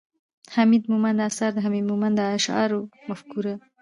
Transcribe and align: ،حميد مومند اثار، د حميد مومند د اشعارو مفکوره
،حميد 0.55 0.83
مومند 0.91 1.19
اثار، 1.29 1.51
د 1.53 1.57
حميد 1.65 1.85
مومند 1.91 2.15
د 2.17 2.21
اشعارو 2.37 2.81
مفکوره 3.09 3.53